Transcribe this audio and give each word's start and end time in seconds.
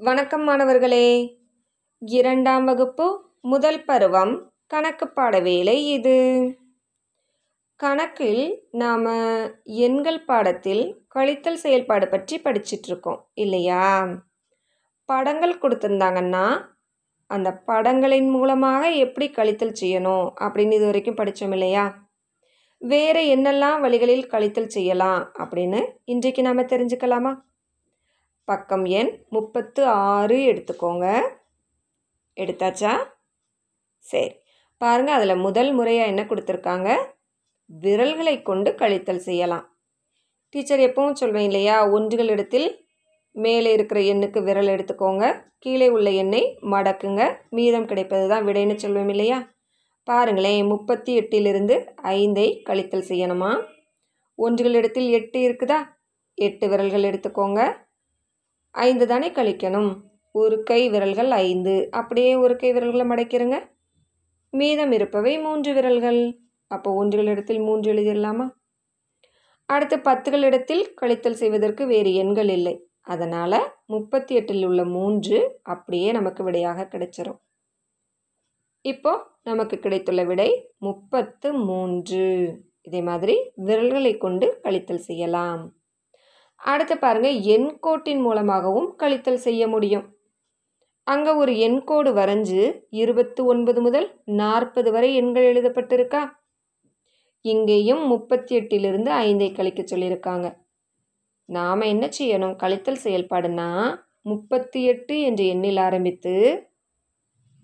வணக்கம் 0.00 0.42
மாணவர்களே. 0.42 1.36
இரண்டாம் 2.00 2.64
வகுப்பு 2.64 3.30
முதல் 3.42 3.84
பருவம் 3.84 4.52
கணக்கு 4.66 5.08
பாட 5.08 5.40
வேலை 5.40 5.90
இது. 5.90 6.16
கணக்கில் 7.80 8.68
நாம் 8.70 9.06
எண்கள் 9.64 10.24
பாடத்தில் 10.24 11.06
கழித்தல் 11.14 11.54
செயல்பாடு 11.54 12.08
பற்றி 12.08 12.40
படிச்சிட்டு 12.40 12.86
இருக்கோம் 12.86 13.30
இல்லையா? 13.34 14.06
படங்கள் 15.04 15.58
கொடுத்துருந்தாங்கன்னா 15.58 16.60
அந்த 17.30 17.52
படங்களின் 17.52 18.30
மூலமாக 18.30 18.90
எப்படி 18.90 19.28
கழித்தல் 19.30 19.78
செய்யணும் 19.80 20.28
அப்படின்னு 20.40 20.72
இது 20.72 20.84
வரைக்கும் 20.84 21.14
படித்தோம் 21.14 21.52
இல்லையா? 21.52 22.08
வேறு 22.78 23.36
என்னெல்லாம் 23.36 23.80
வழிகளில் 23.80 24.26
கழித்தல் 24.26 24.74
செய்யலாம் 24.78 25.32
அப்படின்னு 25.38 25.82
இன்றைக்கு 26.04 26.42
நாம் 26.42 26.70
தெரிஞ்சுக்கலாமா? 26.74 27.34
பக்கம் 28.48 28.84
எண் 28.84 29.24
முப்பத்து 29.28 29.86
ஆறு 29.86 30.36
எடுத்துக்கோங்க. 30.36 31.20
எடுத்தாச்சா? 32.36 32.92
சரி. 33.98 34.34
பாருங்கள் 34.78 35.14
அதில் 35.14 35.36
முதல் 35.36 35.72
முறையாக 35.72 36.08
என்ன 36.08 36.22
கொடுத்துருக்காங்க? 36.22 36.96
விரல்களை 37.64 38.42
கொண்டு 38.42 38.70
கழித்தல் 38.70 39.24
செய்யலாம். 39.28 39.76
டீச்சர் 40.48 40.78
எப்பவும் 40.78 41.12
சொல்வேன் 41.12 41.44
இல்லையா 41.44 41.90
ஒன்றுகள் 41.90 42.28
இடத்தில் 42.28 42.86
மேலே 43.30 43.72
இருக்கிற 43.72 44.00
எண்ணுக்கு 44.00 44.42
விரல் 44.42 44.66
எடுத்துக்கோங்க. 44.66 45.44
கீழே 45.58 45.88
உள்ள 45.88 46.10
எண்ணை 46.10 46.58
மடக்குங்க. 46.62 47.38
மீதம் 47.50 47.86
கிடைப்பது 47.86 48.28
தான் 48.28 48.46
விடைன்னு 48.46 48.74
சொல்வேன் 48.74 49.08
இல்லையா? 49.08 49.54
பாருங்களேன் 50.04 50.66
முப்பத்தி 50.66 51.18
எட்டிலிருந்து 51.18 51.94
ஐந்தை 52.02 52.62
கழித்தல் 52.62 53.08
செய்யணுமா? 53.08 53.66
ஒன்றுகள் 54.34 54.74
இடத்தில் 54.74 55.10
எட்டு 55.10 55.38
இருக்குதா? 55.38 55.78
எட்டு 56.34 56.68
விரல்கள் 56.68 57.02
எடுத்துக்கோங்க. 57.02 57.85
ஐந்து 58.76 59.06
தானே 59.06 59.30
கழிக்கணும்? 59.30 60.00
ஒரு 60.32 60.62
கை 60.62 60.88
விரல்கள் 60.88 61.30
ஐந்து. 61.30 61.88
அப்படியே 61.90 62.34
ஒரு 62.34 62.56
கை 62.56 62.72
விரல்களை 62.72 63.06
மடக்கிருங்க. 63.06 63.68
மீதம் 64.50 64.92
இருப்பவை 64.92 65.38
மூன்று 65.38 65.74
விரல்கள். 65.74 66.38
அப்போ 66.66 66.92
ஒன்றுகள் 66.92 67.26
இடத்தில் 67.26 67.58
மூன்று 67.58 67.92
எழுதிடலாமா? 67.92 68.50
அடுத்து 69.66 69.96
பத்துகள் 69.96 70.42
இடத்தில் 70.42 70.94
கழித்தல் 71.00 71.32
செய்வதற்கு 71.32 71.86
வேறு 71.86 72.14
எண்கள் 72.14 72.48
இல்லை. 72.48 72.88
அதனால் 73.00 73.74
முப்பத்தி 73.86 74.34
எட்டில் 74.34 74.64
உள்ள 74.64 74.84
மூன்று 74.84 75.60
அப்படியே 75.62 76.12
நமக்கு 76.12 76.44
விடையாக 76.44 76.88
கிடைச்சிரும். 76.90 77.38
இப்போ 78.80 79.26
நமக்கு 79.42 79.78
கிடைத்துள்ள 79.78 80.24
விடை 80.24 80.74
முப்பத்து 80.78 81.52
மூன்று. 81.52 82.54
இதே 82.82 83.00
மாதிரி 83.00 83.52
விரல்களை 83.54 84.16
கொண்டு 84.16 84.60
கழித்தல் 84.62 85.06
செய்யலாம். 85.08 85.75
அடுத்து 86.56 86.98
பாருங்க 86.98 87.28
எண்கோட்டின் 87.28 88.20
மூலமாகவும் 88.20 88.94
கழித்தல் 88.96 89.44
செய்ய 89.46 89.68
முடியும். 89.68 90.14
அங்கே 91.02 91.32
ஒரு 91.32 91.52
எண்கோடு 91.52 92.10
வரைஞ்சு 92.12 92.84
இருபத்து 92.90 93.44
ஒன்பது 93.44 93.80
முதல் 93.80 94.20
நாற்பது 94.24 94.92
வரை 94.92 95.14
எண்கள் 95.14 95.44
எழுதப்பட்டிருக்கா? 95.44 96.30
இங்கேயும் 97.40 98.06
முப்பத்தி 98.06 98.58
எட்டிலிருந்து 98.58 99.10
ஐந்தை 99.10 99.54
கழிக்க 99.54 99.82
சொல்லியிருக்காங்க. 99.82 100.56
நாம் 101.44 101.80
என்ன 101.80 102.08
செய்யணும்? 102.18 102.56
கழித்தல் 102.56 103.04
செயல்பாடுனா 103.04 103.94
முப்பத்தி 104.22 104.84
எட்டு 104.84 105.20
என்ற 105.20 105.44
எண்ணில் 105.44 105.78
ஆரம்பித்து 105.78 106.34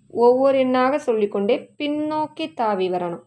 ஒவ்வொரு 0.09 0.59
எண்ணாக 0.59 0.99
சொல்லிக்கொண்டே 0.99 1.75
பின்னோக்கி 1.79 2.53
தாவி 2.55 2.91
வரணும். 2.91 3.25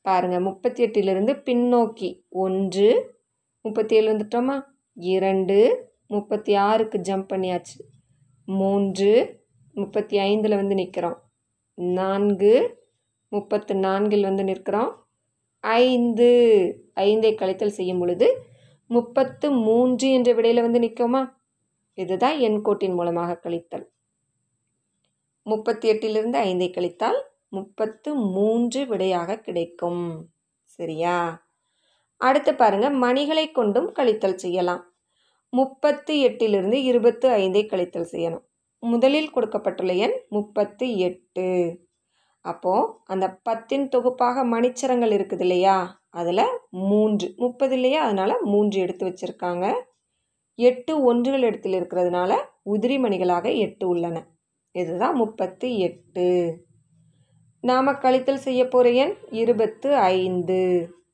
பாருங்கள் 0.00 0.40
முப்பத்தி 0.40 0.84
எட்டிலிருந்து 0.84 1.32
பின்னோக்கி 1.44 2.24
ஒன்று 2.28 3.16
முப்பத்தி 3.60 3.96
ஏழு 3.96 4.12
வந்துட்டோமா? 4.12 4.56
இரண்டு 4.96 5.90
முப்பத்தி 6.06 6.54
ஆறுக்கு 6.54 6.98
ஜம்ப் 6.98 7.28
பண்ணியாச்சு. 7.32 7.80
மூன்று 8.44 9.44
முப்பத்தி 9.72 10.18
ஐந்தில் 10.18 10.54
வந்து 10.54 10.74
நிற்கிறோம். 10.74 11.22
நான்கு 11.74 12.84
முப்பத்து 13.28 13.74
நான்கில் 13.74 14.22
வந்து 14.22 14.44
நிற்கிறோம். 14.44 15.06
ஐந்து 15.60 16.28
ஐந்தை 16.94 17.34
கழித்தல் 17.34 17.66
செய்யும் 17.66 17.98
பொழுது 17.98 18.46
முப்பத்து 18.86 19.50
மூன்று 19.50 20.12
என்ற 20.12 20.32
விடையில் 20.32 20.62
வந்து 20.62 20.80
நிற்குமா? 20.80 21.32
இதுதான் 21.94 22.40
எண்கோட்டின் 22.40 22.94
மூலமாக 22.94 23.40
கழித்தல். 23.42 23.84
முப்பத்தி 25.42 25.90
எட்டிலிருந்து 25.90 26.38
ஐந்தை 26.38 26.70
கழித்தால் 26.70 27.22
முப்பத்து 27.48 28.14
மூன்று 28.14 28.86
விடையாக 28.86 29.38
கிடைக்கும். 29.38 30.28
சரியா? 30.62 31.45
அடுத்து 32.20 32.54
பாருங்கள் 32.54 32.94
மணிகளை 32.96 33.46
கொண்டும் 33.52 33.88
கழித்தல் 33.92 34.34
செய்யலாம். 34.34 34.82
முப்பத்து 35.52 36.14
எட்டிலிருந்து 36.28 36.78
இருபத்து 36.82 37.26
ஐந்தை 37.28 37.62
கழித்தல் 37.66 38.12
செய்யணும். 38.12 38.44
முதலில் 38.82 39.30
கொடுக்கப்பட்டுள்ள 39.30 39.92
எண் 39.92 40.16
முப்பத்து 40.28 40.86
எட்டு 40.98 41.46
அப்போது 42.44 42.90
அந்த 43.04 43.26
பத்தின் 43.48 43.86
தொகுப்பாக 43.88 44.44
மணிச்சரங்கள் 44.44 45.12
இருக்குது 45.16 45.40
இல்லையா? 45.40 45.76
அதில் 46.10 46.44
மூன்று. 46.70 47.34
முப்பது 47.36 47.74
இல்லையா? 47.74 48.02
அதனால் 48.02 48.34
மூன்று 48.44 48.80
எடுத்து 48.80 49.04
வச்சுருக்காங்க. 49.06 49.66
எட்டு 50.58 50.92
ஒன்றுகள் 51.02 51.42
இடத்தில் 51.42 51.72
இருக்கிறதுனால 51.72 52.32
உதிரி 52.70 52.96
மணிகளாக 52.98 53.46
எட்டு 53.56 53.88
உள்ளன. 53.88 54.16
இதுதான் 54.74 55.16
முப்பத்து 55.16 55.78
எட்டு 55.78 56.26
நாம் 57.64 57.98
கழித்தல் 58.00 58.44
செய்ய 58.46 58.62
போகிற 58.68 58.90
எண் 59.04 59.14
இருபத்து 59.30 59.88
ஐந்து 59.96 60.58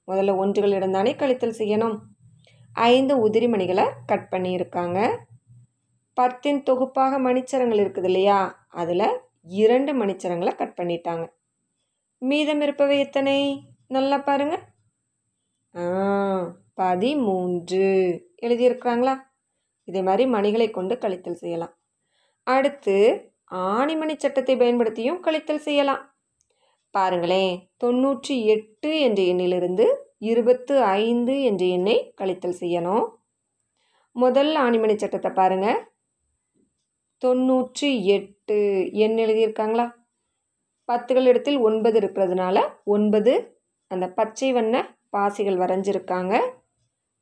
முதல்ல 0.07 0.35
ஒன்றுகளிடம் 0.43 0.91
தானே 0.91 1.15
கழித்தல் 1.15 1.59
செய்யணும். 1.59 1.99
ஐந்து 2.73 3.29
உதிரி 3.29 3.49
மணிகளை 3.49 3.85
கட் 4.07 4.29
பண்ணியிருக்காங்க. 4.31 5.17
பத்தின் 6.21 6.63
தொகுப்பாக 6.63 7.19
மணிச்சரங்கள் 7.19 7.81
இருக்குது 7.83 8.05
இல்லையா? 8.05 8.67
அதில் 8.69 9.21
இரண்டு 9.43 10.05
மணிச்சரங்களை 10.05 10.55
கட் 10.55 10.79
பண்ணிட்டாங்க. 10.81 11.29
மீதம் 12.19 12.61
இருப்பவை 12.61 12.99
எத்தனை? 12.99 13.65
நல்லா 13.89 14.19
பாருங்க. 14.19 14.61
ஆ 15.77 16.55
பதிமூன்று. 16.75 17.87
எழுதியிருக்கிறாங்களா? 18.43 19.19
இதே 19.85 20.03
மாதிரி 20.03 20.31
மணிகளை 20.31 20.71
கொண்டு 20.71 20.99
கழித்தல் 20.99 21.33
செய்யலாம். 21.33 21.79
அடுத்து 22.43 23.31
ஆணிமணி 23.51 24.17
சட்டத்தை 24.17 24.57
பயன்படுத்தியும் 24.57 25.21
கழித்தல் 25.21 25.67
செய்யலாம். 25.69 26.12
பாருங்களேன் 26.95 27.53
தொண்ணூற்றி 27.83 28.35
எட்டு 28.55 28.91
என்ற 29.01 29.21
எண்ணிலிருந்து 29.33 29.85
இருபத்து 30.31 30.75
ஐந்து 30.83 31.35
என்ற 31.43 31.63
எண்ணை 31.77 31.97
கழித்தல் 32.21 32.61
செய்யணும். 32.61 33.07
முதல் 34.17 34.53
ஆணிமணி 34.65 34.95
சட்டத்தை 34.97 35.31
பாருங்கள் 35.31 35.81
தொண்ணூற்றி 37.23 37.89
எட்டு 38.17 38.59
எண் 39.05 39.17
எழுதியிருக்காங்களா? 39.25 39.87
பத்துகள் 40.89 41.27
இடத்தில் 41.31 41.59
ஒன்பது 41.69 41.97
இருக்கிறதுனால 42.01 42.57
ஒன்பது 42.95 43.33
அந்த 43.91 44.07
பச்சை 44.19 44.51
வண்ண 44.53 44.77
பாசிகள் 45.11 45.59
வரைஞ்சிருக்காங்க. 45.63 46.35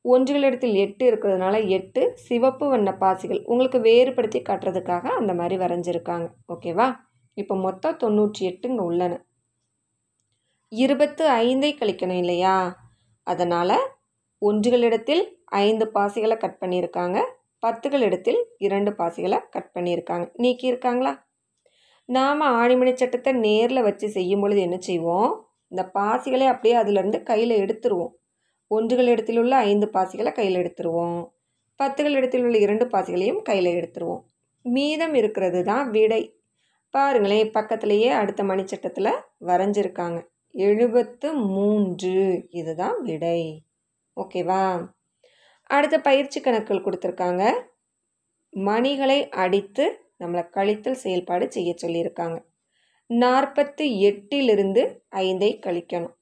ஒன்றுகள் 0.05 0.45
இடத்தில் 0.47 0.75
எட்டு 0.83 1.03
இருக்கிறதுனால 1.11 1.55
எட்டு 1.77 2.01
சிவப்பு 2.27 2.67
வண்ண 2.69 2.89
பாசிகள் 3.03 3.41
உங்களுக்கு 3.45 3.79
வேறுபடுத்தி 3.89 4.39
காட்டுறதுக்காக 4.49 5.05
அந்த 5.19 5.33
மாதிரி 5.33 5.57
வரைஞ்சிருக்காங்க. 5.63 6.27
ஓகேவா? 6.53 6.87
இப்போ 7.37 7.55
மொத்தம் 7.67 7.99
தொண்ணூற்றி 8.03 8.41
எட்டு 8.51 8.67
இங்கே 8.69 8.85
உள்ளன. 8.91 9.13
இருபத்து 10.71 11.29
ஐந்தை 11.29 11.75
கழிக்கணும் 11.75 12.17
இல்லையா? 12.17 12.81
அதனால் 13.23 13.77
ஒன்றுகளிடத்தில் 14.41 15.23
ஐந்து 15.45 15.91
பாசிகளை 15.93 16.37
கட் 16.37 16.57
பண்ணியிருக்காங்க. 16.59 17.23
பத்துகள் 17.67 17.99
இடத்தில் 17.99 18.45
இரண்டு 18.57 18.91
பாசிகளை 18.91 19.39
கட் 19.49 19.71
பண்ணியிருக்காங்க. 19.73 20.31
நீக்கியிருக்காங்களா? 20.37 21.19
நாம் 22.05 22.41
ஆணிமணி 22.41 22.93
சட்டத்தை 22.93 23.33
நேரில் 23.33 23.81
வச்சு 23.81 24.09
செய்யும் 24.09 24.39
பொழுது 24.39 24.61
என்ன 24.61 24.77
செய்வோம்? 24.79 25.45
இந்த 25.67 25.91
பாசிகளை 25.93 26.47
அப்படியே 26.47 26.73
அதிலிருந்து 26.73 27.23
கையில் 27.23 27.63
எடுத்துருவோம். 27.63 28.13
ஒன்றுகள் 28.67 29.07
இடத்தில் 29.07 29.37
உள்ள 29.37 29.55
ஐந்து 29.55 29.89
பாசிகளை 29.93 30.31
கையில் 30.31 30.59
எடுத்துருவோம். 30.61 31.25
பத்துகள் 31.83 32.09
இடத்தில் 32.09 32.43
உள்ள 32.43 32.57
இரண்டு 32.57 32.85
பாசிகளையும் 32.85 33.41
கையில் 33.41 33.75
எடுத்துருவோம். 33.75 34.21
மீதம் 34.61 35.13
இருக்கிறது 35.13 35.63
தான் 35.63 35.89
விடை. 35.89 36.39
பாருங்களேன் 36.89 37.51
பக்கத்துலேயே 37.51 38.07
அடுத்த 38.07 38.43
மணிச்சட்டத்தில் 38.43 39.13
வரைஞ்சிருக்காங்க. 39.45 40.19
எழுபத்து 40.51 41.33
மூன்று. 41.33 42.47
இதுதான் 42.49 43.01
விடை. 43.01 43.63
ஓகேவா? 44.15 44.87
அடுத்த 45.63 46.01
பயிற்சி 46.01 46.41
கணக்குகள் 46.41 46.83
கொடுத்துருக்காங்க. 46.83 47.51
மணிகளை 48.49 49.29
அடித்து 49.29 49.99
நம்மளை 50.19 50.49
கழித்தல் 50.49 50.91
செயல்பாடு 50.91 51.51
செய்ய 51.51 51.75
சொல்லியிருக்காங்க. 51.81 52.43
நாற்பத்தி 53.09 53.99
எட்டிலிருந்து 53.99 55.01
ஐந்தை 55.11 55.59
கழிக்கணும். 55.59 56.13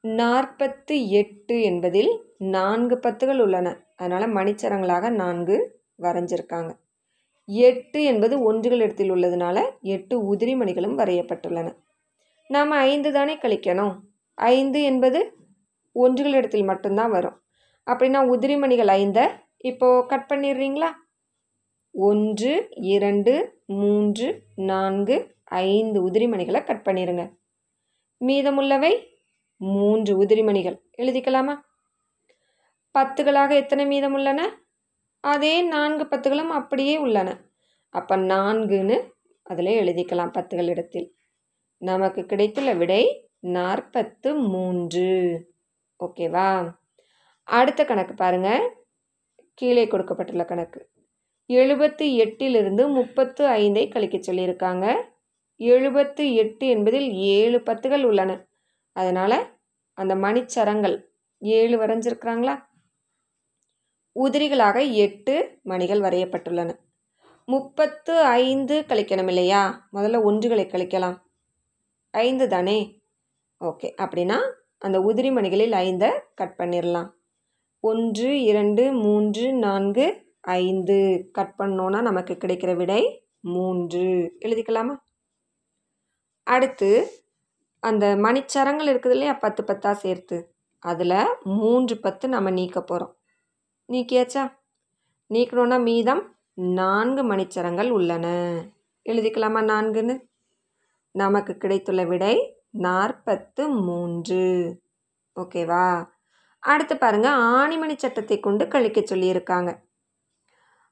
நாற்பத்து 0.00 1.08
எட்டு 1.08 1.62
என்பதில் 1.62 2.34
நான்கு 2.38 2.96
பத்துகள் 2.96 3.38
உள்ளன. 3.38 3.86
அதனால் 3.96 4.34
மணிச்சரங்களாக 4.34 5.10
நான்கு 5.10 5.80
வரைஞ்சிருக்காங்க. 6.02 6.76
எட்டு 7.44 8.02
என்பது 8.02 8.42
ஒன்றுகள் 8.42 8.80
இடத்தில் 8.80 9.10
உள்ளதுனால 9.10 9.70
எட்டு 9.80 10.34
உதிரி 10.34 10.56
மணிகளும் 10.56 10.98
வரையப்பட்டுள்ளன. 10.98 11.76
நாம் 12.48 12.70
ஐந்து 12.70 13.12
தானே 13.12 13.36
கழிக்கணும்? 13.36 13.98
ஐந்து 14.34 14.82
என்பது 14.82 15.36
ஒன்றுகள் 15.92 16.32
இடத்தில் 16.32 16.62
மட்டும்தான் 16.62 17.10
வரும். 17.10 17.40
அப்படின்னா 17.90 18.20
உதிரிமணிகள் 18.30 18.86
ஐந்தை 18.86 19.30
இப்போது 19.56 20.06
கட் 20.06 20.30
பண்ணிடுறீங்களா? 20.34 20.92
ஒன்று 21.90 22.68
இரண்டு 22.70 23.62
மூன்று 23.66 24.42
நான்கு 24.54 25.36
ஐந்து 25.44 26.10
உதிரிமணிகளை 26.10 26.64
கட் 26.64 26.86
பண்ணிடுங்க. 26.86 27.36
மீதமுள்ளவை 28.24 29.06
மூன்று 29.56 30.22
உதிரிமணிகள். 30.22 30.78
எழுதிக்கலாமா? 30.98 31.56
பத்துகளாக 32.98 33.54
எத்தனை 33.54 33.86
மீதம் 33.86 34.12
உள்ளன 34.12 34.60
அதே 35.20 35.62
நான்கு 35.62 36.16
பத்துகளும் 36.16 36.48
அப்படியே 36.48 36.96
உள்ளன. 36.96 37.40
அப்போ 37.88 38.16
நான்குன்னு 38.16 39.10
அதில் 39.42 39.66
எழுதிக்கலாம் 39.66 40.32
பத்துகள் 40.32 40.68
இடத்தில். 40.68 41.15
நமக்கு 41.78 42.24
கிடைத்துள்ள 42.24 42.72
விடை 42.72 43.30
நாற்பத்து 43.38 44.34
மூன்று. 44.34 45.06
ஓகேவா? 46.04 46.72
அடுத்த 47.42 47.84
கணக்கு 47.84 48.14
பாருங்க. 48.14 48.74
கீழே 49.54 49.86
கொடுக்கப்பட்டுள்ள 49.86 50.44
கணக்கு. 50.44 50.90
எழுபத்து 51.46 52.06
எட்டிலிருந்து 52.06 52.88
முப்பத்து 52.88 53.46
ஐந்தை 53.46 53.90
கழிக்க 53.90 54.18
சொல்லியிருக்காங்க. 54.18 55.02
எழுபத்து 55.56 56.34
எட்டு 56.34 56.66
என்பதில் 56.66 57.12
ஏழு 57.12 57.58
பத்துகள் 57.58 58.02
உள்ளன. 58.02 58.46
அதனால் 58.92 59.58
அந்த 59.92 60.14
மணிச்சரங்கள் 60.14 61.02
ஏழு 61.38 61.86
வரைஞ்சிருக்கிறாங்களா? 61.86 62.62
உதிரிகளாக 64.20 64.92
எட்டு 64.92 65.58
மணிகள் 65.62 66.00
வரையப்பட்டுள்ளன. 66.00 66.76
முப்பத்து 67.44 68.20
ஐந்து 68.20 68.84
கழிக்கணும் 68.88 69.26
இல்லையா? 69.26 69.88
முதல்ல 69.92 70.22
ஒன்றுகளை 70.22 70.66
கழிக்கலாம். 70.66 71.24
ஐந்து 72.16 72.48
தானே? 72.48 73.02
ஓகே 73.60 73.88
அப்படின்னா 74.02 74.52
அந்த 74.78 75.00
உதிரி 75.00 75.30
மணிகளில் 75.32 75.72
ஐந்தை 75.72 76.20
கட் 76.34 76.54
பண்ணிடலாம் 76.58 77.10
ஒன்று 77.80 78.42
இரண்டு 78.42 78.92
மூன்று 78.92 79.52
நான்கு 79.52 80.34
ஐந்து. 80.40 81.28
கட் 81.32 81.54
பண்ணோன்னா 81.58 82.02
நமக்கு 82.02 82.34
கிடைக்கிற 82.34 82.76
விடை 82.76 83.26
மூன்று. 83.40 84.36
எழுதிக்கலாமா? 84.40 84.96
அடுத்து 86.42 87.10
அந்த 87.80 88.16
மணிச்சரங்கள் 88.16 88.88
இருக்குது 88.88 89.10
இல்லையா 89.10 89.32
பத்து 89.32 89.62
பத்தாக 89.62 89.92
சேர்த்து. 89.92 90.54
அதில் 90.78 91.26
மூன்று 91.42 91.98
பத்து 91.98 92.28
நம்ம 92.28 92.50
நீக்க 92.50 92.82
போகிறோம் 92.82 93.16
நீக்கியாச்சா? 93.88 94.44
நீக்கணுன்னா 95.30 95.82
மீதம் 95.82 96.36
நான்கு 96.54 97.22
மணிச்சரங்கள் 97.32 97.90
உள்ளன. 97.90 98.26
எழுதிக்கலாமா 99.08 99.62
நான்குன்னு? 99.72 100.25
நமக்கு 101.16 101.52
கிடைத்துள்ள 101.56 102.04
விடை 102.04 102.34
நாற்பத்து 102.70 103.68
மூன்று. 103.68 104.44
ஓகேவா? 105.36 105.86
அடுத்து 106.58 106.94
பாருங்க 106.96 107.28
ஆணிமணி 107.30 107.94
சட்டத்தை 107.96 108.40
கொண்டு 108.40 108.68
கழிக்க 108.68 109.00
சொல்லியிருக்காங்க. 109.00 109.70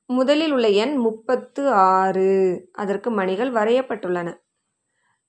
முதலில் 0.07 0.53
உள்ள 0.53 0.69
எண் 0.69 0.97
முப்பத்து 0.97 1.63
ஆறு. 1.71 2.29
அதற்கு 2.73 3.11
மணிகள் 3.11 3.53
வரையப்பட்டுள்ளன. 3.53 4.33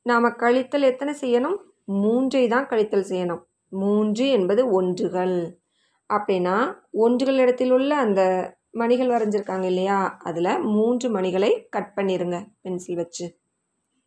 நாம் 0.01 0.35
கழித்தல் 0.37 0.89
எத்தனை 0.91 1.13
செய்யணும்? 1.21 1.57
மூன்றை 1.85 2.47
தான் 2.47 2.67
கழித்தல் 2.67 3.09
செய்யணும். 3.09 3.43
மூன்று 3.69 4.25
என்பது 4.29 4.71
ஒன்றுகள். 4.71 5.37
அப்படின்னா 6.13 6.57
ஒன்றுகள் 6.91 7.37
இடத்தில் 7.37 7.71
உள்ள 7.71 7.91
அந்த 7.97 8.21
மணிகள் 8.71 9.07
வரைஞ்சிருக்காங்க 9.07 9.63
இல்லையா? 9.63 10.17
அதில் 10.23 10.59
மூன்று 10.59 11.09
மணிகளை 11.09 11.67
கட் 11.69 11.93
பண்ணிடுங்க 11.95 12.37
பென்சில் 12.61 12.95
வச்சு. 12.95 13.27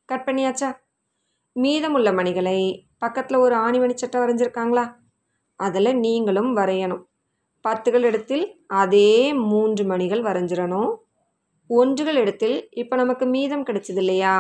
கட் 0.09 0.27
பண்ணியாச்சா? 0.27 0.69
மீதமுள்ள 1.57 2.13
மணிகளை 2.13 2.59
பக்கத்தில் 2.99 3.37
ஒரு 3.37 3.55
ஆணிமணி 3.57 3.95
சட்டை 3.95 4.19
வரைஞ்சிருக்காங்களா? 4.21 4.85
அதில் 5.61 5.99
நீங்களும் 5.99 6.57
வரையணும். 6.57 7.03
பத்துகள் 7.65 8.05
இடத்தில் 8.05 8.45
அதே 8.67 9.33
மூன்று 9.33 9.85
மணிகள் 9.85 10.23
வரைஞ்சிடணும். 10.23 10.93
ஒன்றுகள் 11.71 12.17
இடத்தில் 12.17 12.57
இப்போ 12.73 12.97
நமக்கு 12.97 13.27
மீதம் 13.27 13.65
கிடைச்சது 13.65 14.03
இல்லையா 14.05 14.35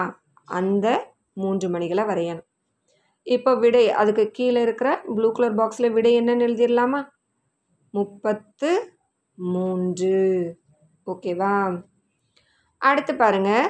அந்த 0.45 0.87
மூன்று 1.33 1.69
மணிகளை 1.69 2.05
வரையணும். 2.05 2.47
இப்போ 3.27 3.55
விடை 3.55 3.91
அதுக்கு 3.91 4.31
கீழே 4.31 4.61
இருக்கிற 4.63 4.91
ப்ளூ 5.17 5.31
கலர் 5.33 5.55
பாக்ஸில் 5.55 5.93
விடை 5.93 6.13
என்னன்னு 6.21 6.47
எழுதிடலாமா? 6.49 7.01
முப்பத்து 7.95 8.71
மூன்று. 9.39 10.15
ஓகேவா 11.07 11.53
அடுத்து 12.83 13.13
பாருங்கள் 13.15 13.69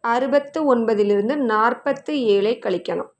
அறுபத்து 0.00 0.74
ஒன்பதிலிருந்து 0.74 1.36
நாற்பத்து 1.36 2.24
ஏழை 2.24 2.58
கழிக்கணும். 2.58 3.10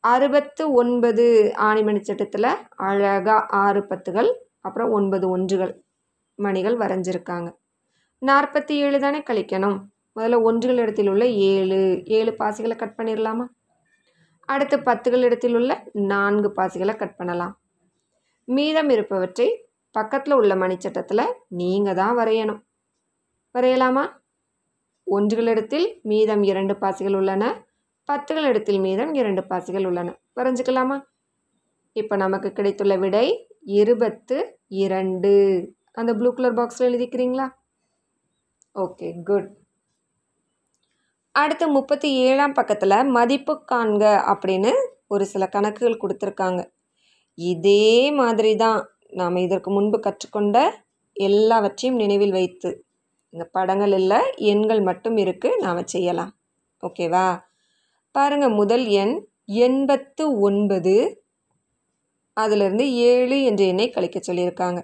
அறுபத்து 0.00 0.72
ஒன்பது 0.72 1.52
ஆணிமணி 1.56 2.00
சட்டத்தில் 2.00 2.50
அழகாக 2.76 3.46
ஆறு 3.46 3.80
பத்துகள் 3.80 4.30
அப்புறம் 4.60 4.90
ஒன்பது 4.90 5.28
ஒன்றுகள் 5.28 5.84
மணிகள் 6.34 6.76
வரைஞ்சிருக்காங்க. 6.76 7.54
நாற்பத்தி 8.22 8.70
ஏழு 8.70 9.00
தானே 9.00 9.18
கழிக்கணும். 9.18 9.78
முதல்ல 10.16 10.42
ஒன்றுகள் 10.42 10.76
இடத்தில் 10.76 11.08
உள்ள 11.08 11.26
ஏழு 11.26 12.02
ஏழு 12.04 12.36
பாசிகளை 12.38 12.76
கட் 12.76 12.96
பண்ணிடலாமா 12.98 13.46
அடுத்து 14.44 14.76
பத்துகள் 14.76 15.22
இடத்தில் 15.22 15.54
உள்ள 15.54 15.84
நான்கு 15.92 16.52
பாசிகளை 16.56 16.96
கட் 16.96 17.16
பண்ணலாம். 17.16 17.58
மீதம் 18.44 18.88
இருப்பவற்றை 18.88 19.68
பக்கத்தில் 19.90 20.34
உள்ள 20.34 20.54
மணிச்சட்டத்தில் 20.54 21.32
நீங்கள் 21.48 21.94
தான் 21.94 22.16
வரையணும். 22.16 22.60
வரையலாமா? 23.54 24.22
ஒன்றுகளிடத்தில் 25.06 26.00
மீதம் 26.02 26.42
இரண்டு 26.42 26.76
பாசிகள் 26.76 27.14
உள்ளன 27.14 27.66
பத்துகளிடத்தில் 28.12 28.80
மீதம் 28.80 29.14
இரண்டு 29.14 29.46
பாசிகள் 29.46 29.84
உள்ளன. 29.84 30.20
வரைஞ்சிக்கலாமா? 30.36 31.02
இப்போ 31.92 32.16
நமக்கு 32.16 32.52
கிடைத்துள்ள 32.52 32.96
விடை 32.96 33.48
இருபத்து 33.62 34.58
இரண்டு. 34.66 35.32
அந்த 35.92 36.14
ப்ளூ 36.14 36.32
கலர் 36.32 36.54
பாக்ஸில் 36.54 36.88
எழுதிக்கிறீங்களா? 36.88 37.50
Okay 38.74 39.22
good. 39.22 39.50
அடுத்து 41.30 41.68
முப்பத்தி 41.68 42.14
ஏழாம் 42.14 42.52
பக்கத்தில் 42.52 43.04
மதிப்பு 43.04 43.64
காண்க 43.72 44.04
அப்படின்னு 44.32 44.72
ஒரு 45.06 45.26
சில 45.26 45.46
கணக்குகள் 45.46 46.00
கொடுத்துருக்காங்க. 46.02 46.64
இதே 47.34 48.10
மாதிரி 48.10 48.56
தான் 48.56 48.88
நாம் 49.08 49.36
இதற்கு 49.36 49.70
முன்பு 49.70 50.00
கற்றுக்கொண்ட 50.00 50.84
எல்லாவற்றையும் 51.12 51.98
நினைவில் 51.98 52.30
வைத்து 52.30 52.83
இந்த 53.34 53.44
படங்கள் 53.56 53.92
இல்லை 53.92 54.18
எண்கள் 54.36 54.80
மட்டும் 54.80 55.16
இருக்குது 55.16 55.60
நாம் 55.60 55.86
செய்யலாம். 55.86 56.32
ஓகேவா? 56.82 57.26
பாருங்கள் 58.14 58.56
முதல் 58.60 58.84
எண் 58.84 59.14
எண்பத்து 59.44 60.24
ஒன்பது 60.40 60.94
அதிலிருந்து 62.36 62.84
ஏழு 62.94 63.36
என்ற 63.42 63.64
எண்ணை 63.64 63.90
கழிக்க 63.90 64.20
சொல்லியிருக்காங்க. 64.20 64.80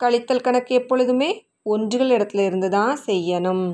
கழித்தல் 0.00 0.40
கணக்கு 0.40 0.74
எப்பொழுதுமே 0.74 1.30
ஒன்றுகள் 1.62 2.10
இடத்துல 2.10 2.44
இருந்து 2.44 2.68
தான் 2.70 2.98
செய்யணும். 3.06 3.66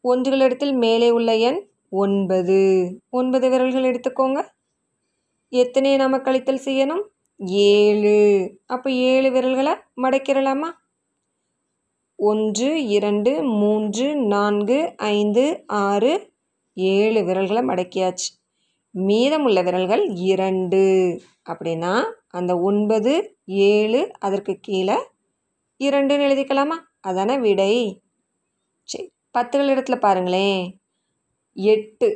ஒன்றுகள் 0.00 0.40
இடத்தில் 0.40 0.74
மேலே 0.74 1.10
உள்ள 1.10 1.30
எண் 1.48 1.60
ஒன்பது. 1.90 2.58
ஒன்பது 3.10 3.46
விரல்கள் 3.50 3.88
எடுத்துக்கோங்க. 3.90 4.40
எத்தனை 5.52 5.96
நாம் 5.96 6.24
கழித்தல் 6.24 6.66
செய்யணும்? 6.66 7.04
ஏழு. 7.70 8.18
அப்போ 8.66 8.90
ஏழு 8.90 9.30
விரல்களை 9.30 9.74
மடக்கிடலாமா 10.02 10.70
ஒன்று 12.18 12.68
இரண்டு 12.88 13.42
மூன்று 13.42 14.16
நான்கு 14.16 14.94
ஐந்து 14.96 15.64
ஆறு 15.66 16.32
ஏழு 16.72 17.24
விரல்களை 17.24 17.62
மடக்கியாச்சு 17.62 18.28
மீதமுள்ள 18.94 19.62
விரல்கள் 19.62 20.02
இரண்டு. 20.08 20.80
அப்படின்னா 21.50 21.92
அந்த 22.28 22.60
ஒன்பது 22.60 23.12
ஏழு 23.44 24.00
அதற்கு 24.18 24.58
கீழே 24.60 24.96
இரண்டுன்னு 25.80 26.26
எழுதிக்கலாமா? 26.28 26.76
அதானே 27.00 27.38
விடை. 27.38 28.02
சரி 28.82 29.06
பத்துகள் 29.38 29.72
இடத்துல 29.74 29.96
பாருங்களேன். 29.96 30.64
எட்டு. 31.52 32.08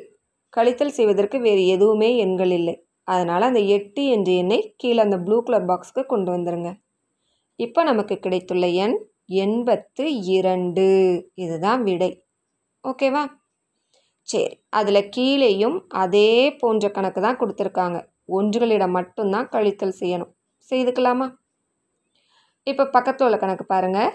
கழித்தல் 0.56 0.97
செய்வதற்கு 0.99 1.40
வேறு 1.40 1.66
எதுவுமே 1.66 2.16
எண்கள் 2.16 2.50
இல்லை. 2.50 2.76
அதனால் 3.09 3.42
அந்த 3.42 3.61
எட்டு 3.61 4.04
என்ற 4.06 4.32
எண்ணை 4.32 4.75
கீழே 4.76 4.99
அந்த 4.99 5.18
ப்ளூ 5.18 5.42
கலர் 5.42 5.64
பாக்ஸுக்கு 5.64 6.04
கொண்டு 6.06 6.32
வந்துடுங்க 6.32 6.71
இப்போ 7.56 7.82
நமக்கு 7.82 8.14
கிடைத்துள்ள 8.18 8.66
எண் 8.66 8.94
எண்பத்து 9.29 10.05
இரண்டு. 10.23 10.87
இதுதான் 11.35 11.83
விடை. 11.83 12.11
ஓகேவா 12.85 13.23
சரி 14.29 14.64
அதில் 14.69 15.09
கீழேயும் 15.17 15.79
அதே 15.88 16.57
போன்ற 16.57 16.91
கணக்கு 16.91 17.21
தான் 17.21 17.38
கொடுத்துருக்காங்க. 17.38 17.99
ஒன்றுகளிடம் 18.29 18.91
மட்டும்தான் 18.91 19.49
கழித்தல் 19.49 19.99
செய்யணும். 20.00 20.33
செய்துக்கலாமா? 20.71 21.26
இப்போ 22.67 22.85
பக்கத்தில் 22.87 23.26
உள்ள 23.26 23.38
கணக்கு 23.38 23.64
பாருங்கள் 23.64 24.12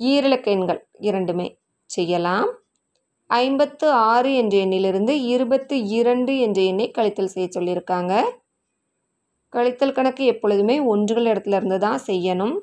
ஈரிலக்க 0.00 0.44
எண்கள் 0.44 0.88
இரண்டுமே. 0.98 1.58
செய்யலாம். 1.90 2.48
ஐம்பத்து 3.26 3.90
ஆறு 3.90 4.34
என்ற 4.34 4.58
எண்ணிலிருந்து 4.58 5.12
இருபத்து 5.24 5.86
இரண்டு 5.98 6.38
என்ற 6.38 6.62
எண்ணை 6.62 6.90
கழித்தல் 6.90 7.32
செய்ய 7.34 7.48
சொல்லியிருக்காங்க. 7.54 8.22
கழித்தல் 9.52 9.92
கணக்கு 9.92 10.24
எப்பொழுதுமே 10.24 10.80
ஒன்றுகள் 10.80 11.24
இடத்துல 11.24 11.56
இருந்து 11.56 11.78
தான் 11.78 12.00
செய்யணும். 12.06 12.56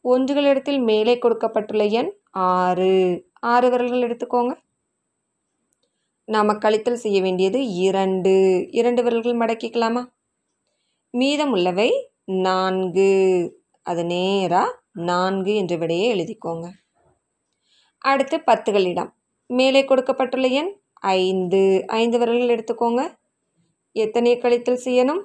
ஒன்றுகள் 0.00 0.44
இடத்தில் 0.44 0.78
மேலே 0.78 1.18
கொடுக்கப்பட்டுள்ள 1.18 1.84
எண் 1.84 2.12
ஆறு. 2.30 3.26
ஆறு 3.32 3.70
விரல்கள் 3.70 4.00
எடுத்துக்கோங்க. 4.00 4.56
நாம் 6.24 6.48
கழித்தல் 6.48 6.92
செய்ய 6.92 7.20
வேண்டியது 7.20 7.68
இரண்டு. 7.68 8.66
இரண்டு 8.70 9.02
விரல்கள் 9.02 9.36
மடக்கிக்கலாமா? 9.36 10.04
மீதம் 11.10 11.50
உள்ளவை 11.50 12.10
நான்கு. 12.24 13.08
அது 13.82 14.04
நேராக 14.04 14.80
நான்கு 14.92 15.54
என்ற 15.54 15.76
விடையை 15.76 16.12
எழுதிக்கோங்க. 16.12 16.70
அடுத்து 17.98 18.36
பத்துகளிடம். 18.36 19.10
மேலே 19.46 19.84
கொடுக்கப்பட்டுள்ள 19.84 20.46
எண் 20.46 20.80
ஐந்து. 20.92 21.84
ஐந்து 21.86 22.18
விரல்கள் 22.18 22.56
எடுத்துக்கோங்க. 22.56 23.16
எத்தனை 23.92 24.38
கழித்தல் 24.38 24.80
செய்யணும்? 24.84 25.22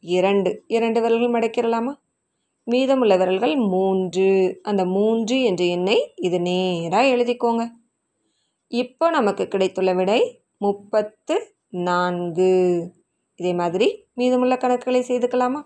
இரண்டு. 0.00 0.64
இரண்டு 0.66 1.00
விரல்கள் 1.00 1.40
மடக்கிடலாமா 1.40 1.94
மீதமுள்ள 2.64 3.16
விரல்கள் 3.16 3.56
மூன்று. 3.56 4.58
அந்த 4.62 4.84
மூன்று 4.84 5.42
என்ற 5.42 5.64
எண்ணை 5.64 6.12
இது 6.16 6.40
நேராக 6.40 7.16
எழுதிக்கோங்க. 7.16 7.70
இப்போ 8.66 9.10
நமக்கு 9.10 9.48
கிடைத்துள்ள 9.48 9.94
விடை 9.94 10.20
முப்பத்து 10.56 11.54
நான்கு. 11.68 12.52
இதே 13.36 13.52
மாதிரி 13.52 14.06
மீதமுள்ள 14.14 14.54
கணக்குகளை 14.54 15.00
செய்துக்கலாமா? 15.08 15.60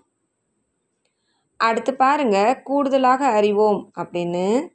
அடுத்து 1.59 1.93
பாருங்க 1.95 2.61
கூடுதலாக 2.63 3.27
அறிவோம் 3.27 3.91
அப்படின்னு. 3.97 4.67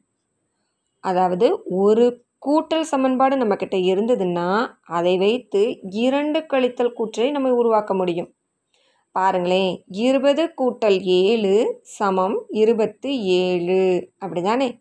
அதாவது 1.00 1.62
ஒரு 1.64 2.24
கூட்டல் 2.46 2.80
சமன்பாடு 2.80 3.36
நம்மக்கிட்ட 3.36 3.76
இருந்ததுன்னா 3.92 4.70
அதை 4.82 5.18
வைத்து 5.18 5.78
இரண்டு 5.80 6.40
கழித்தல் 6.40 6.92
கூற்றை 6.92 7.30
நம்ம 7.30 7.54
உருவாக்க 7.54 7.94
முடியும். 7.94 8.30
பாருங்களேன் 9.12 9.84
இருபது 9.86 10.54
கூட்டல் 10.60 11.00
ஏழு 11.00 11.80
சமம் 11.82 12.44
இருபத்து 12.48 13.24
ஏழு. 13.24 14.10
அப்படி 14.18 14.42
தானே 14.42 14.80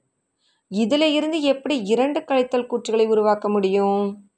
இதில் 0.67 1.13
இருந்து 1.13 1.41
எப்படி 1.41 1.81
இரண்டு 1.85 2.19
கழித்தல் 2.19 2.67
கூற்றுகளை 2.69 3.07
உருவாக்க 3.07 3.49
முடியும்? 3.49 4.29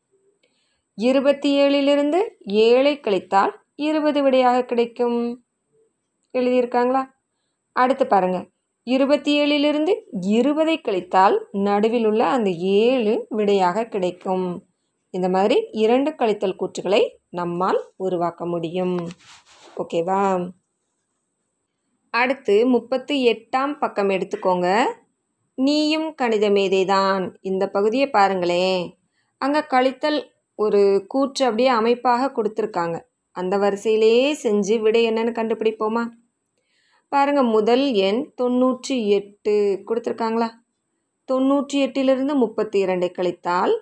இருபத்தி 0.96 1.50
ஏழிலிருந்து 1.58 2.20
ஏழை 2.44 3.00
கழித்தால் 3.00 3.54
இருபது 3.76 4.24
விடையாக 4.24 4.64
கிடைக்கும். 4.64 5.44
எழுதியிருக்காங்களா? 6.34 7.04
அடுத்து 7.72 8.08
பாருங்க. 8.08 8.48
இருபத்தி 8.84 9.32
ஏழிலிருந்து 9.40 9.94
இருபதை 10.20 10.82
கழித்தால் 10.82 11.38
நடுவில் 11.52 12.06
உள்ள 12.06 12.26
அந்த 12.26 12.50
ஏழு 12.50 13.26
விடையாக 13.30 13.86
கிடைக்கும். 13.86 14.64
இந்த 15.10 15.30
மாதிரி 15.30 15.68
இரண்டு 15.72 16.12
கழித்தல் 16.12 16.60
கூற்றுகளை 16.60 17.02
நம்மால் 17.30 17.80
உருவாக்க 17.96 18.46
முடியும். 18.46 18.98
ஓகேவா 19.78 20.24
அடுத்து 22.14 22.56
முப்பத்து 22.68 23.14
எட்டாம் 23.32 23.72
பக்கம் 23.80 24.10
எடுத்துக்கோங்க. 24.10 24.68
நீயும் 25.58 26.10
கணித 26.16 26.46
மேதைதான் 26.50 27.24
இந்த 27.42 27.64
பகுதியை 27.70 28.10
பாருங்களேன். 28.10 28.84
அங்கே 29.42 29.60
கழித்தல் 29.60 30.20
ஒரு 30.60 30.82
கூற்று 31.08 31.46
அப்படியே 31.46 31.70
அமைப்பாக 31.70 32.32
கொடுத்துருக்காங்க. 32.36 32.98
அந்த 33.36 33.58
வரிசையிலேயே 33.58 34.28
செஞ்சு 34.44 34.76
விடை 34.80 35.02
என்னன்னு 35.10 35.34
கண்டுபிடிப்போமா? 35.40 36.04
பாருங்கள் 37.12 37.54
முதல் 37.56 37.86
எண் 37.94 38.22
தொண்ணூற்றி 38.42 38.98
எட்டு 39.08 39.56
கொடுத்துருக்காங்களா? 39.88 40.50
தொண்ணூற்றி 41.30 41.80
எட்டிலிருந்து 41.86 42.36
முப்பத்தி 42.36 42.78
இரண்டை 42.86 43.10
கழித்தால் 43.12 43.74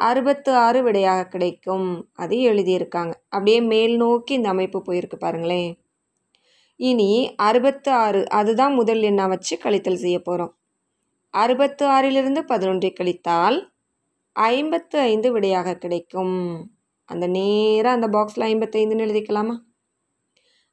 அறுபத்து 0.00 0.50
ஆறு 0.54 0.80
விடையாக 0.82 1.28
கிடைக்கும். 1.28 1.88
அது 2.14 2.36
எழுதியிருக்காங்க. 2.50 3.12
அப்படியே 3.28 3.60
மேல் 3.72 3.94
நோக்கி 3.96 4.32
இந்த 4.34 4.48
அமைப்பு 4.48 4.78
போயிருக்கு 4.86 5.16
பாருங்களேன். 5.18 5.72
இனி 6.80 7.10
அறுபத்து 7.36 7.90
ஆறு 8.04 8.20
அதுதான் 8.30 8.74
முதல் 8.74 9.02
எண்ணாக 9.02 9.28
வச்சு 9.28 9.54
கழித்தல் 9.64 10.02
செய்ய 10.04 10.18
போகிறோம் 10.20 10.52
அறுபத்து 11.34 11.84
ஆறிலிருந்து 11.86 12.40
பதினொன்றை 12.52 12.90
கழித்தால் 12.92 13.58
ஐம்பத்து 14.36 14.96
ஐந்து 15.10 15.28
விடையாக 15.32 15.74
கிடைக்கும். 15.76 16.36
அந்த 17.08 17.26
நேராக 17.26 17.96
அந்த 17.96 18.08
பாக்ஸில் 18.08 18.46
ஐம்பத்தைந்துன்னு 18.50 19.06
எழுதிக்கலாமா? 19.06 19.56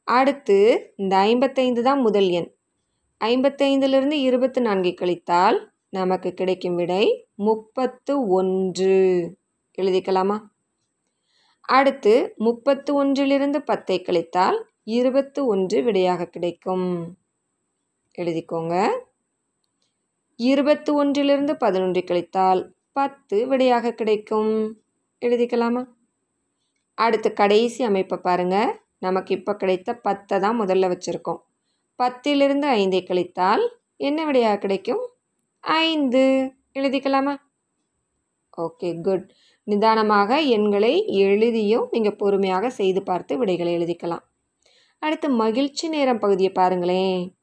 அடுத்து 0.07 0.57
இந்த 0.95 1.13
ஐம்பத்தைந்து 1.29 1.81
தான் 1.83 2.01
முதல் 2.01 2.29
எண். 2.29 2.49
ஐம்பத்தைந்துலேருந்து 3.21 4.17
இருபத்து 4.27 4.59
நான்கை 4.61 4.93
கழித்தால் 4.93 5.57
நமக்கு 5.99 6.29
கிடைக்கும் 6.33 6.75
விடை 6.75 7.03
முப்பத்து 7.47 8.13
ஒன்று. 8.29 8.95
எழுதிக்கலாமா? 9.77 10.37
அடுத்து 11.69 12.13
முப்பத்து 12.37 12.91
ஒன்றிலிருந்து 12.95 13.59
பத்தை 13.61 13.97
கழித்தால் 14.01 14.57
இருபத்து 14.97 15.39
ஒன்று 15.45 15.77
விடையாக 15.83 16.27
கிடைக்கும். 16.27 16.87
எழுதிக்கோங்க. 18.17 18.75
இருபத்து 20.39 20.91
ஒன்றிலிருந்து 20.95 21.53
பதினொன்று 21.57 22.01
கழித்தால் 22.01 22.61
பத்து 22.91 23.37
விடையாக 23.47 23.93
கிடைக்கும். 23.93 24.53
எழுதிக்கலாமா? 25.21 25.83
அடுத்து 26.97 27.29
கடைசி 27.33 27.81
அமைப்பை 27.83 28.17
பாருங்கள் 28.19 28.71
நமக்கு 29.05 29.31
இப்போ 29.37 29.53
கிடைத்த 29.55 29.89
பத்தை 30.07 30.35
தான் 30.39 30.59
முதல்ல 30.61 30.85
வச்சுருக்கோம். 30.93 31.41
பத்திலிருந்து 31.99 32.67
ஐந்தை 32.79 33.01
கழித்தால் 33.03 33.63
என்ன 34.07 34.19
விடையாக 34.25 34.61
கிடைக்கும்? 34.63 35.03
ஐந்து. 35.67 36.53
எழுதிக்கலாமா? 36.73 37.35
Okay 38.57 39.01
good. 39.01 39.31
நிதானமாக 39.63 40.41
எண்களை 40.41 41.05
எழுதியும் 41.05 41.87
நீங்கள் 41.91 42.15
பொறுமையாக 42.15 42.69
செய்து 42.69 43.03
பார்த்து 43.03 43.37
விடைகளை 43.37 43.77
எழுதிக்கலாம். 43.77 44.23
அடுத்து 44.99 45.29
மகிழ்ச்சி 45.29 45.89
நேரம் 45.89 46.19
பகுதியை 46.19 46.51
பாருங்களேன். 46.51 47.35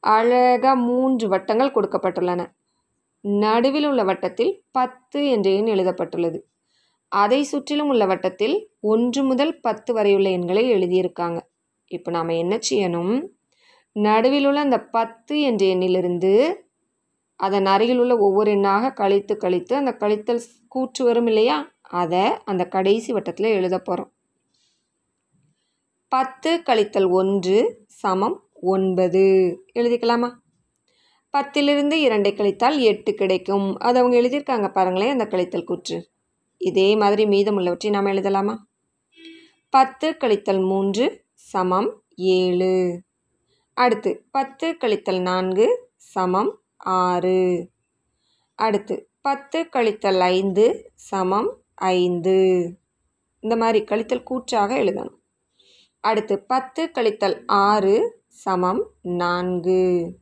அழகாக 0.00 0.76
மூன்று 0.76 1.28
வட்டங்கள் 1.28 1.70
கொடுக்கப்பட்டுள்ளன. 1.70 2.46
நடுவில் 3.20 3.86
உள்ள 3.86 4.04
வட்டத்தில் 4.04 4.64
பத்து 4.70 5.28
என்ற 5.28 5.50
எண் 5.50 5.66
எழுதப்பட்டுள்ளது. 5.66 6.44
அதை 7.08 7.42
சுற்றிலும் 7.42 7.88
உள்ள 7.88 8.06
வட்டத்தில் 8.06 8.68
ஒன்று 8.80 9.22
முதல் 9.22 9.60
பத்து 9.60 9.92
வரையுள்ள 9.92 10.30
எண்களை 10.30 10.72
எழுதியிருக்காங்க. 10.72 11.38
இப்போ 11.86 12.10
நாம் 12.10 12.28
என்ன 12.28 12.58
செய்யணும்? 12.70 13.28
நடுவில் 13.92 14.46
உள்ள 14.46 14.60
அந்த 14.60 14.80
பத்து 14.80 15.40
என்ற 15.40 15.66
எண்ணிலிருந்து 15.66 16.66
அதன் 17.38 17.66
அருகில் 17.66 17.98
உள்ள 17.98 18.14
ஒவ்வொரு 18.18 18.50
எண்ணாக 18.50 18.92
கழித்து 18.92 19.36
கழித்து 19.36 19.76
அந்த 19.76 19.96
கழித்தல் 20.00 20.42
கூற்று 20.68 21.04
வரும் 21.04 21.26
இல்லையா? 21.26 21.58
அதை 21.80 22.24
அந்த 22.44 22.64
கடைசி 22.68 23.12
வட்டத்தில் 23.12 23.46
எழுத 23.46 23.78
போகிறோம் 23.78 24.12
பத்து 26.12 26.50
கழித்தல் 26.66 27.08
ஒன்று 27.10 27.56
சமம் 27.86 28.36
ஒன்பது. 28.62 29.24
எழுதிக்கலாமா? 29.74 30.30
பத்திலிருந்து 31.32 31.96
இரண்டை 32.06 32.32
கழித்தால் 32.32 32.78
எட்டு 32.78 33.14
கிடைக்கும். 33.14 33.66
அது 33.78 33.98
அவங்க 33.98 34.16
எழுதியிருக்காங்க 34.20 34.68
பாருங்களேன் 34.72 35.10
அந்த 35.10 35.26
கழித்தல் 35.26 35.64
கூற்று. 35.64 35.98
இதே 36.60 36.96
மாதிரி 36.96 37.24
மீதமுள்ளவற்றை 37.24 37.90
நாம் 37.90 38.06
எழுதலாமா? 38.06 38.54
பத்து 39.72 40.16
கழித்தல் 40.20 40.62
மூன்று 40.66 41.04
சமம் 41.34 41.90
ஏழு. 42.16 42.72
அடுத்து 43.76 44.10
பத்து 44.30 44.76
கழித்தல் 44.80 45.20
நான்கு 45.20 45.66
சமம் 45.96 46.50
ஆறு. 46.78 47.70
அடுத்து 48.54 49.08
பத்து 49.20 49.68
கழித்தல் 49.72 50.18
ஐந்து 50.18 50.90
சமம் 50.94 51.62
ஐந்து. 51.74 52.70
இந்த 53.40 53.56
மாதிரி 53.56 53.84
கழித்தல் 53.84 54.22
கூற்றாக 54.22 54.78
எழுதணும். 54.78 55.16
அடுத்து 56.00 56.44
பத்து 56.44 56.90
கழித்தல் 56.94 57.42
ஆறு 57.46 58.22
சமம் 58.28 58.90
நான்கு. 59.02 60.14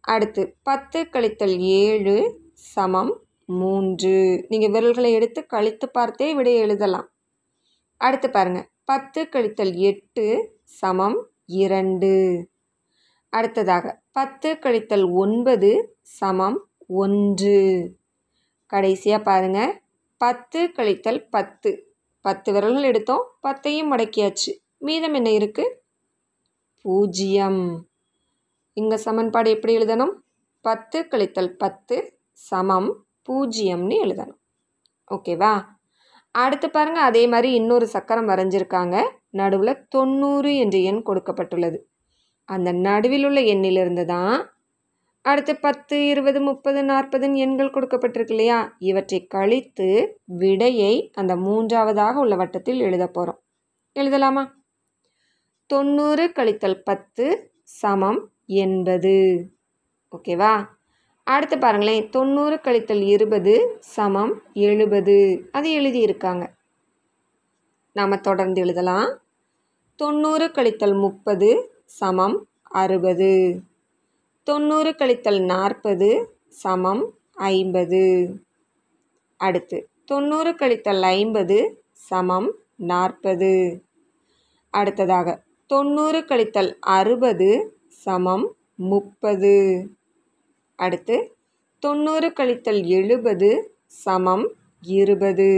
அடுத்து 0.00 0.56
பத்து 0.62 1.02
கழித்தல் 1.02 1.58
ஏழு 1.58 2.40
சமம் 2.52 3.22
மூன்று. 3.44 4.46
நீங்கள் 4.48 4.70
விரல்களை 4.70 5.12
எடுத்து 5.12 5.46
கழித்து 5.46 5.90
பார்த்தே 5.90 6.34
விட 6.34 6.50
எழுதலாம். 6.50 7.08
அடுத்து 7.96 8.30
பாருங்கள் 8.30 8.70
பத்து 8.84 9.28
கழித்தல் 9.32 9.74
எட்டு 9.74 10.56
சமம் 10.64 11.28
இரண்டு. 11.46 12.48
அடுத்ததாக 13.36 13.86
பத்து 14.12 14.48
கழித்தல் 14.62 15.06
ஒன்பது 15.22 15.70
சமம் 16.18 16.58
ஒன்று. 17.00 17.56
கடைசியாக 18.72 19.22
பாருங்கள் 19.22 19.72
பத்து 20.20 20.60
கழித்தல் 20.76 21.20
பத்து. 21.30 21.70
பத்து 22.24 22.48
விரல்கள் 22.52 22.88
எடுத்தோம். 22.90 23.24
பத்தையும் 23.42 23.90
மடக்கியாச்சு. 23.92 24.52
மீதம் 24.78 25.14
என்ன 25.14 25.30
இருக்குது 25.30 25.72
பூஜ்ஜியம். 26.84 27.62
இங்கே 28.76 28.96
சமன்பாடு 28.96 29.50
எப்படி 29.50 29.76
எழுதணும்? 29.76 30.14
பத்து 30.64 30.98
கழித்தல் 31.10 31.52
பத்து 31.62 31.96
சமம் 32.48 32.90
பூஜ்ஜியம்னு 33.26 33.96
எழுதணும். 34.04 34.40
ஓகேவா? 35.10 35.52
அடுத்து 36.34 36.68
பாருங்கள் 36.70 37.02
அதே 37.02 37.24
மாதிரி 37.26 37.50
இன்னொரு 37.54 37.86
சக்கரம் 37.86 38.28
வரைஞ்சிருக்காங்க. 38.28 38.96
நடுவில் 39.30 39.82
தொண்ணூறு 39.88 40.52
என்ற 40.56 40.78
எண் 40.90 41.02
கொடுக்கப்பட்டுள்ளது. 41.06 41.78
அந்த 42.44 42.72
நடுவில் 42.72 43.24
உள்ள 43.24 43.40
எண்ணிலிருந்து 43.40 44.04
தான் 44.04 44.48
அடுத்து 45.22 45.56
பத்து 45.56 46.06
இருபது 46.06 46.40
முப்பது 46.40 46.82
நாற்பதுன்னு 46.82 47.34
எண்கள் 47.34 47.70
கொடுக்கப்பட்டிருக்கு 47.70 48.30
இல்லையா? 48.30 48.76
இவற்றை 48.78 49.26
கழித்து 49.26 50.20
விடையை 50.24 51.10
அந்த 51.14 51.36
மூன்றாவதாக 51.36 52.18
உள்ள 52.18 52.36
வட்டத்தில் 52.36 52.80
எழுத 52.80 53.06
போகிறோம் 53.08 53.42
எழுதலாமா? 53.94 54.50
தொண்ணூறு 55.66 56.32
கழித்தல் 56.34 56.82
பத்து 56.84 57.52
சமம் 57.62 58.30
எண்பது. 58.46 59.48
ஓகேவா? 60.16 60.66
அடுத்து 61.24 61.58
பாருங்களேன். 61.58 62.08
தொண்ணூறு 62.08 62.60
கழித்தல் 62.62 63.02
இருபது 63.02 63.76
சமம் 63.80 64.42
எழுபது. 64.52 65.48
அது 65.52 65.70
எழுதியிருக்காங்க. 65.70 66.46
நாம் 67.92 68.20
தொடர்ந்து 68.20 68.60
எழுதலாம். 68.60 69.18
தொண்ணூறு 69.96 70.46
கழித்தல் 70.46 70.98
முப்பது 70.98 71.73
சமம் 71.98 72.46
அறுபது. 72.62 73.60
தொண்ணூறு 74.42 74.90
கழித்தல் 74.90 75.44
நாற்பது 75.44 76.36
சமம் 76.48 77.02
ஐம்பது. 77.34 78.02
அடுத்து 79.36 79.88
தொண்ணூறு 80.04 80.50
கழித்தல் 80.50 81.00
ஐம்பது 81.00 81.84
சமம் 81.92 82.54
நாற்பது. 82.76 83.52
அடுத்ததாக 84.70 85.42
தொண்ணூறு 85.66 86.20
கழித்தல் 86.20 86.76
அறுபது 86.80 87.50
சமம் 87.88 88.56
முப்பது. 88.74 89.54
அடுத்து 90.76 91.36
தொண்ணூறு 91.78 92.28
கழித்தல் 92.28 92.84
எழுபது 92.84 93.50
சமம் 93.86 94.52
இருபது. 94.80 95.50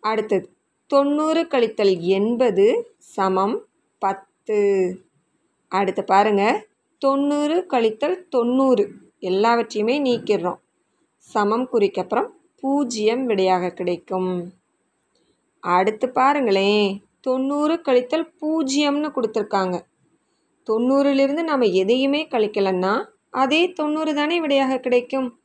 அடுத்தது 0.00 0.50
தொண்ணூறு 0.86 1.42
கழித்தல் 1.42 1.98
எண்பது 2.00 2.94
சமம் 2.98 3.64
பத்து. 3.98 4.60
அடுத்து 5.68 6.04
பாருங்கள் 6.04 6.68
தொண்ணூறு 6.98 7.66
கழித்தல் 7.66 8.28
தொண்ணூறு. 8.28 8.90
எல்லாவற்றையுமே 9.18 9.96
நீக்கிடுறோம். 10.02 10.58
சமம் 11.16 11.68
குறிக்கப்புறம் 11.72 12.28
பூஜ்ஜியம் 12.60 13.26
விடையாக 13.26 13.70
கிடைக்கும். 13.70 14.52
அடுத்து 15.60 16.08
பாருங்களேன் 16.08 17.02
தொண்ணூறு 17.20 17.74
கழித்தல் 17.74 18.32
பூஜ்ஜியம்னு 18.40 19.08
கொடுத்துருக்காங்க. 19.08 19.80
தொண்ணூறிலிருந்து 20.70 21.42
நம்ம 21.42 21.64
எதையுமே 21.64 22.26
கழிக்கலன்னா 22.30 23.06
அதே 23.30 23.72
தொண்ணூறு 23.72 24.14
தானே 24.14 24.40
விடையாக 24.40 24.78
கிடைக்கும். 24.78 25.40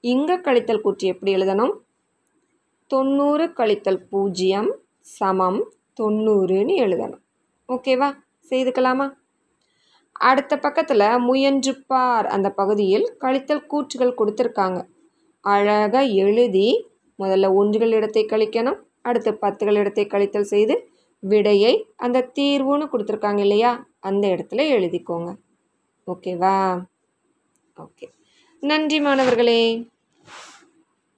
இங்கே 0.00 0.36
கழித்தல் 0.40 0.80
கூற்று 0.80 1.08
எப்படி 1.08 1.34
எழுதணும்? 1.34 1.74
தொண்ணூறு 2.86 3.46
கழித்தல் 3.46 4.02
பூஜ்ஜியம் 4.10 4.76
சமம் 5.00 5.72
தொண்ணூறுன்னு 6.00 6.74
எழுதணும். 6.84 7.22
ஓகேவா? 7.68 8.08
செய்துக்கலாமா? 8.50 9.12
அடுத்த 10.18 10.58
பக்கத்தில் 10.58 11.18
முயன்று 11.18 11.82
பார் 11.82 12.26
அந்த 12.26 12.50
பகுதியில் 12.50 13.16
கழித்தல் 13.20 13.66
கூற்றுகள் 13.66 14.18
கொடுத்துருக்காங்க. 14.18 14.82
அழகாக 15.40 16.04
எழுதி 16.04 16.90
முதல்ல 17.18 17.54
ஒன்றுகள் 17.54 17.92
இடத்தை 17.92 18.24
கழிக்கணும் 18.24 18.78
அடுத்து 19.02 19.32
பத்துகள் 19.32 19.78
இடத்தை 19.78 20.06
கழித்தல் 20.06 20.42
செய்து 20.42 20.88
விடையை 21.20 21.86
அந்த 21.96 22.30
தீர்வுன்னு 22.34 22.88
கொடுத்துருக்காங்க 22.92 23.38
இல்லையா? 23.38 23.86
அந்த 24.00 24.28
இடத்துல 24.28 24.62
எழுதிக்கோங்க. 24.62 25.36
ஓகேவா? 26.06 26.82
ஓகே. 27.76 28.08
நன்றி 28.60 29.00
மாணவர்களே. 29.00 29.88